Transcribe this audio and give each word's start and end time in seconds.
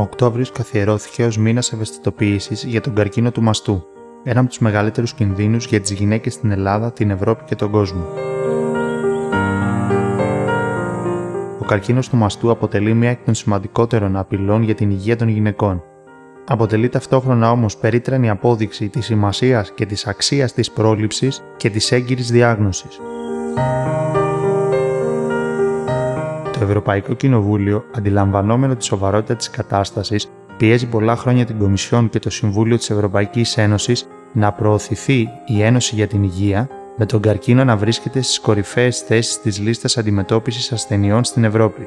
ο 0.00 0.02
Οκτώβριος 0.02 0.52
καθιερώθηκε 0.52 1.24
ως 1.24 1.38
μήνας 1.38 1.72
ευαισθητοποίησης 1.72 2.64
για 2.64 2.80
τον 2.80 2.94
καρκίνο 2.94 3.30
του 3.30 3.42
μαστού, 3.42 3.82
ένα 4.24 4.40
από 4.40 4.48
τους 4.48 4.58
μεγαλύτερους 4.58 5.14
κινδύνους 5.14 5.66
για 5.66 5.80
τις 5.80 5.90
γυναίκες 5.90 6.32
στην 6.32 6.50
Ελλάδα, 6.50 6.92
την 6.92 7.10
Ευρώπη 7.10 7.44
και 7.44 7.54
τον 7.54 7.70
κόσμο. 7.70 8.04
Ο 11.60 11.64
καρκίνος 11.66 12.08
του 12.08 12.16
μαστού 12.16 12.50
αποτελεί 12.50 12.94
μία 12.94 13.10
εκ 13.10 13.24
των 13.24 13.34
σημαντικότερων 13.34 14.16
απειλών 14.16 14.62
για 14.62 14.74
την 14.74 14.90
υγεία 14.90 15.16
των 15.16 15.28
γυναικών. 15.28 15.82
Αποτελεί 16.46 16.88
ταυτόχρονα 16.88 17.50
όμως 17.50 17.76
περίτρανη 17.76 18.30
απόδειξη 18.30 18.88
της 18.88 19.04
σημασίας 19.04 19.72
και 19.72 19.86
της 19.86 20.06
αξίας 20.06 20.52
της 20.52 20.70
πρόληψης 20.70 21.42
και 21.56 21.70
της 21.70 21.92
έγκυρης 21.92 22.30
διάγνωσης. 22.30 23.00
Το 26.60 26.66
Ευρωπαϊκό 26.66 27.14
Κοινοβούλιο, 27.14 27.84
αντιλαμβανόμενο 27.94 28.76
τη 28.76 28.84
σοβαρότητα 28.84 29.36
της 29.36 29.50
κατάστασης, 29.50 30.30
πιέζει 30.56 30.86
πολλά 30.86 31.16
χρόνια 31.16 31.44
την 31.44 31.58
Κομισιόν 31.58 32.08
και 32.08 32.18
το 32.18 32.30
Συμβούλιο 32.30 32.76
της 32.76 32.90
Ευρωπαϊκής 32.90 33.56
Ένωσης 33.56 34.08
να 34.32 34.52
προωθηθεί 34.52 35.28
η 35.46 35.62
Ένωση 35.62 35.94
για 35.94 36.06
την 36.06 36.22
Υγεία, 36.22 36.68
με 36.96 37.06
τον 37.06 37.20
καρκίνο 37.20 37.64
να 37.64 37.76
βρίσκεται 37.76 38.22
στις 38.22 38.40
κορυφαίες 38.40 38.98
θέσεις 38.98 39.40
της 39.40 39.58
λίστας 39.58 39.96
αντιμετώπισης 39.96 40.72
ασθενειών 40.72 41.24
στην 41.24 41.44
Ευρώπη. 41.44 41.86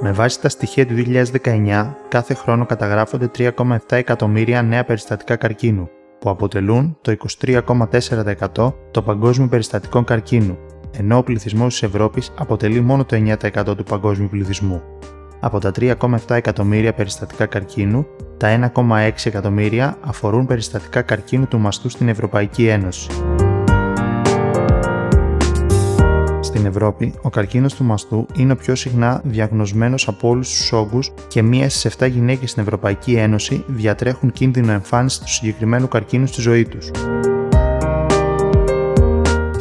Με 0.00 0.12
βάση 0.12 0.40
τα 0.40 0.48
στοιχεία 0.48 0.86
του 0.86 0.94
2019, 0.94 1.96
κάθε 2.08 2.34
χρόνο 2.34 2.66
καταγράφονται 2.66 3.30
3,7 3.38 3.76
εκατομμύρια 3.88 4.62
νέα 4.62 4.84
περιστατικά 4.84 5.36
καρκίνου, 5.36 5.88
που 6.20 6.30
αποτελούν 6.30 6.98
το 7.00 7.16
23,4% 7.42 8.74
των 8.90 9.04
παγκόσμιων 9.04 9.48
περιστατικών 9.48 10.04
καρκίνου, 10.04 10.58
ενώ 10.92 11.16
ο 11.16 11.22
πληθυσμός 11.22 11.72
της 11.72 11.82
Ευρώπης 11.82 12.32
αποτελεί 12.38 12.80
μόνο 12.80 13.04
το 13.04 13.16
9% 13.16 13.76
του 13.76 13.84
παγκόσμιου 13.84 14.28
πληθυσμού. 14.28 14.82
Από 15.40 15.58
τα 15.58 15.70
3,7 15.78 15.94
εκατομμύρια 16.28 16.92
περιστατικά 16.92 17.46
καρκίνου, 17.46 18.06
τα 18.36 18.72
1,6 18.74 19.10
εκατομμύρια 19.24 19.96
αφορούν 20.00 20.46
περιστατικά 20.46 21.02
καρκίνου 21.02 21.46
του 21.46 21.58
μαστού 21.58 21.88
στην 21.88 22.08
Ευρωπαϊκή 22.08 22.66
Ένωση. 22.66 23.10
Στην 26.40 26.66
Ευρώπη, 26.66 27.14
ο 27.22 27.30
καρκίνος 27.30 27.74
του 27.74 27.84
μαστού 27.84 28.26
είναι 28.36 28.52
ο 28.52 28.56
πιο 28.56 28.74
συχνά 28.74 29.20
διαγνωσμένος 29.24 30.08
από 30.08 30.28
όλους 30.28 30.48
τους 30.48 30.72
όγκους 30.72 31.12
και 31.28 31.42
μία 31.42 31.70
στις 31.70 31.84
7 31.98 32.10
γυναίκες 32.10 32.50
στην 32.50 32.62
Ευρωπαϊκή 32.62 33.14
Ένωση 33.14 33.64
διατρέχουν 33.66 34.32
κίνδυνο 34.32 34.72
εμφάνισης 34.72 35.18
του 35.18 35.28
συγκεκριμένου 35.28 35.88
καρκίνου 35.88 36.26
στη 36.26 36.40
ζωή 36.40 36.64
τους. 36.64 36.90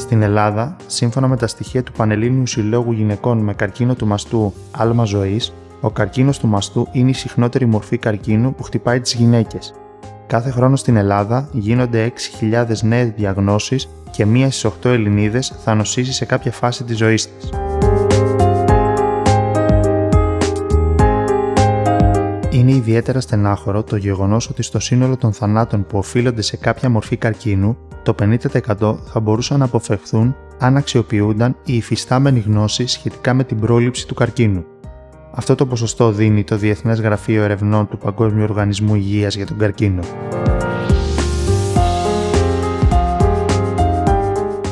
Στην 0.09 0.21
Ελλάδα, 0.21 0.75
σύμφωνα 0.87 1.27
με 1.27 1.37
τα 1.37 1.47
στοιχεία 1.47 1.83
του 1.83 1.91
Πανελλήνιου 1.91 2.47
Συλλόγου 2.47 2.91
Γυναικών 2.91 3.37
με 3.37 3.53
καρκίνο 3.53 3.95
του 3.95 4.07
μαστού 4.07 4.53
Άλμα 4.71 5.03
Ζωής, 5.03 5.53
ο 5.81 5.89
καρκίνος 5.89 6.39
του 6.39 6.47
μαστού 6.47 6.87
είναι 6.91 7.09
η 7.09 7.13
συχνότερη 7.13 7.65
μορφή 7.65 7.97
καρκίνου 7.97 8.55
που 8.55 8.63
χτυπάει 8.63 8.99
τις 8.99 9.13
γυναίκες. 9.13 9.73
Κάθε 10.27 10.49
χρόνο 10.49 10.75
στην 10.75 10.95
Ελλάδα 10.95 11.49
γίνονται 11.51 12.13
6.000 12.41 12.65
νέες 12.81 13.09
διαγνώσεις 13.09 13.89
και 14.11 14.25
μία 14.25 14.51
στις 14.51 14.71
8 14.83 14.89
Ελληνίδες 14.89 15.53
θα 15.63 15.75
νοσήσει 15.75 16.13
σε 16.13 16.25
κάποια 16.25 16.51
φάση 16.51 16.83
της 16.83 16.97
ζωής 16.97 17.29
της. 17.37 17.49
Είναι 22.49 22.71
ιδιαίτερα 22.71 23.19
στενάχωρο 23.19 23.83
το 23.83 23.95
γεγονός 23.95 24.49
ότι 24.49 24.63
στο 24.63 24.79
σύνολο 24.79 25.17
των 25.17 25.33
θανάτων 25.33 25.85
που 25.85 25.97
οφείλονται 25.97 26.41
σε 26.41 26.57
κάποια 26.57 26.89
μορφή 26.89 27.17
καρκίνου, 27.17 27.77
το 28.03 28.15
50% 28.19 28.95
θα 29.05 29.19
μπορούσαν 29.19 29.59
να 29.59 29.65
αποφευχθούν 29.65 30.35
αν 30.59 30.77
αξιοποιούνταν 30.77 31.55
η 31.63 31.75
υφιστάμενη 31.75 32.39
γνώση 32.39 32.87
σχετικά 32.87 33.33
με 33.33 33.43
την 33.43 33.59
πρόληψη 33.59 34.07
του 34.07 34.13
καρκίνου. 34.13 34.65
Αυτό 35.31 35.55
το 35.55 35.65
ποσοστό 35.65 36.11
δίνει 36.11 36.43
το 36.43 36.57
Διεθνές 36.57 37.01
Γραφείο 37.01 37.43
Ερευνών 37.43 37.87
του 37.87 37.97
Παγκόσμιου 37.97 38.43
Οργανισμού 38.43 38.95
Υγείας 38.95 39.35
για 39.35 39.45
τον 39.45 39.57
καρκίνο. 39.57 40.01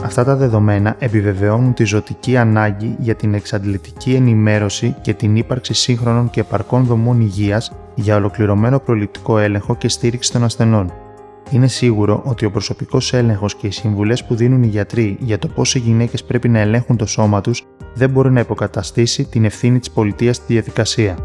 Αυτά 0.03 0.23
τα 0.23 0.35
δεδομένα 0.35 0.95
επιβεβαιώνουν 0.99 1.73
τη 1.73 1.83
ζωτική 1.83 2.37
ανάγκη 2.37 2.95
για 2.99 3.15
την 3.15 3.33
εξαντλητική 3.33 4.13
ενημέρωση 4.13 4.95
και 5.01 5.13
την 5.13 5.35
ύπαρξη 5.35 5.73
σύγχρονων 5.73 6.29
και 6.29 6.39
επαρκών 6.39 6.83
δομών 6.83 7.21
υγείας 7.21 7.71
για 7.95 8.15
ολοκληρωμένο 8.15 8.79
προληπτικό 8.79 9.37
έλεγχο 9.37 9.75
και 9.75 9.89
στήριξη 9.89 10.31
των 10.31 10.43
ασθενών. 10.43 10.93
Είναι 11.51 11.67
σίγουρο 11.67 12.21
ότι 12.25 12.45
ο 12.45 12.51
προσωπικός 12.51 13.13
έλεγχος 13.13 13.55
και 13.55 13.67
οι 13.67 13.71
συμβουλές 13.71 14.25
που 14.25 14.35
δίνουν 14.35 14.63
οι 14.63 14.67
γιατροί 14.67 15.17
για 15.19 15.39
το 15.39 15.47
πώς 15.47 15.75
οι 15.75 15.79
γυναίκες 15.79 16.23
πρέπει 16.23 16.49
να 16.49 16.59
ελέγχουν 16.59 16.97
το 16.97 17.05
σώμα 17.05 17.41
τους 17.41 17.65
δεν 17.93 18.09
μπορεί 18.09 18.31
να 18.31 18.39
υποκαταστήσει 18.39 19.25
την 19.25 19.45
ευθύνη 19.45 19.79
της 19.79 19.91
πολιτείας 19.91 20.35
στη 20.35 20.53
διαδικασία. 20.53 21.17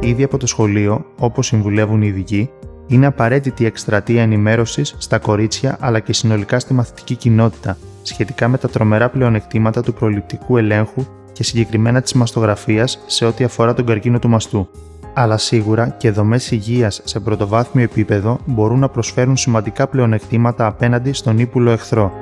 Ήδη 0.00 0.22
από 0.22 0.38
το 0.38 0.46
σχολείο, 0.46 1.04
όπως 1.18 1.46
συμβουλεύουν 1.46 2.02
οι 2.02 2.06
ειδικοί, 2.06 2.50
είναι 2.86 3.06
απαραίτητη 3.06 3.62
η 3.62 3.66
εκστρατεία 3.66 4.22
ενημέρωσης 4.22 4.94
στα 4.98 5.18
κορίτσια 5.18 5.76
αλλά 5.80 6.00
και 6.00 6.12
συνολικά 6.12 6.58
στη 6.58 6.74
μαθητική 6.74 7.14
κοινότητα 7.14 7.76
σχετικά 8.02 8.48
με 8.48 8.58
τα 8.58 8.68
τρομερά 8.68 9.08
πλεονεκτήματα 9.08 9.82
του 9.82 9.94
προληπτικού 9.94 10.56
ελέγχου 10.56 11.04
και 11.32 11.42
συγκεκριμένα 11.42 12.02
της 12.02 12.12
μαστογραφίας 12.12 12.98
σε 13.06 13.24
ό,τι 13.24 13.44
αφορά 13.44 13.74
τον 13.74 13.86
καρκίνο 13.86 14.18
του 14.18 14.28
μαστού 14.28 14.68
αλλά 15.14 15.36
σίγουρα 15.36 15.88
και 15.88 16.10
δομές 16.10 16.50
υγείας 16.50 17.00
σε 17.04 17.20
πρωτοβάθμιο 17.20 17.84
επίπεδο 17.84 18.38
μπορούν 18.44 18.78
να 18.78 18.88
προσφέρουν 18.88 19.36
σημαντικά 19.36 19.86
πλεονεκτήματα 19.86 20.66
απέναντι 20.66 21.12
στον 21.12 21.38
ύπουλο 21.38 21.70
εχθρό. 21.70 22.12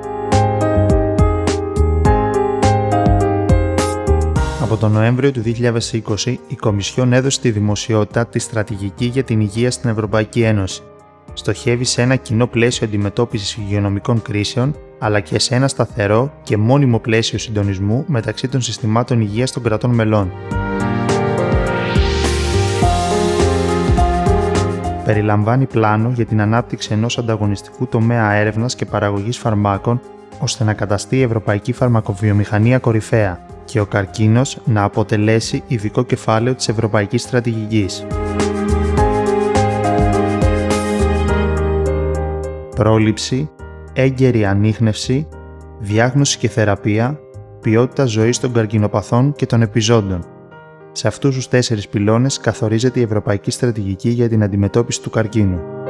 Από 4.61 4.77
τον 4.77 4.91
Νοέμβριο 4.91 5.31
του 5.31 5.41
2020, 6.25 6.35
η 6.47 6.55
Κομισιόν 6.55 7.13
έδωσε 7.13 7.37
στη 7.37 7.51
δημοσιότητα 7.51 8.25
τη 8.25 8.39
στρατηγική 8.39 9.05
για 9.05 9.23
την 9.23 9.39
υγεία 9.39 9.71
στην 9.71 9.89
Ευρωπαϊκή 9.89 10.41
Ένωση. 10.41 10.81
Στοχεύει 11.33 11.83
σε 11.83 12.01
ένα 12.01 12.15
κοινό 12.15 12.47
πλαίσιο 12.47 12.87
αντιμετώπισης 12.87 13.55
υγειονομικών 13.55 14.21
κρίσεων, 14.21 14.75
αλλά 14.99 15.19
και 15.19 15.39
σε 15.39 15.55
ένα 15.55 15.67
σταθερό 15.67 16.33
και 16.43 16.57
μόνιμο 16.57 16.99
πλαίσιο 16.99 17.37
συντονισμού 17.37 18.03
μεταξύ 18.07 18.47
των 18.47 18.61
συστημάτων 18.61 19.21
υγείας 19.21 19.51
των 19.51 19.63
κρατών 19.63 19.91
μελών. 19.91 20.31
Περιλαμβάνει 25.13 25.65
πλάνο 25.65 26.11
για 26.15 26.25
την 26.25 26.41
ανάπτυξη 26.41 26.93
ενός 26.93 27.17
ανταγωνιστικού 27.17 27.87
τομέα 27.87 28.31
έρευνας 28.31 28.75
και 28.75 28.85
παραγωγής 28.85 29.37
φαρμάκων 29.37 30.01
ώστε 30.39 30.63
να 30.63 30.73
καταστεί 30.73 31.17
η 31.17 31.21
ευρωπαϊκή 31.21 31.73
φαρμακοβιομηχανία 31.73 32.79
κορυφαία 32.79 33.45
και 33.65 33.79
ο 33.79 33.85
καρκίνος 33.85 34.57
να 34.65 34.83
αποτελέσει 34.83 35.63
ειδικό 35.67 36.03
κεφάλαιο 36.03 36.55
της 36.55 36.67
ευρωπαϊκής 36.67 37.21
στρατηγικής. 37.21 38.05
Πρόληψη, 42.75 43.49
έγκαιρη 43.93 44.45
ανείχνευση, 44.45 45.27
διάγνωση 45.79 46.37
και 46.37 46.49
θεραπεία, 46.49 47.19
ποιότητα 47.61 48.05
ζωής 48.05 48.39
των 48.39 48.53
καρκινοπαθών 48.53 49.33
και 49.33 49.45
των 49.45 49.61
επιζώντων– 49.61 50.25
σε 50.91 51.07
αυτούς 51.07 51.35
τους 51.35 51.47
τέσσερις 51.47 51.87
πυλώνες 51.87 52.39
καθορίζεται 52.39 52.99
η 52.99 53.03
Ευρωπαϊκή 53.03 53.51
Στρατηγική 53.51 54.09
για 54.09 54.29
την 54.29 54.43
Αντιμετώπιση 54.43 55.01
του 55.01 55.09
Καρκίνου. 55.09 55.80